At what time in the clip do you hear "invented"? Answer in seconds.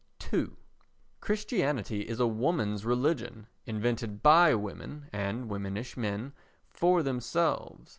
3.67-4.23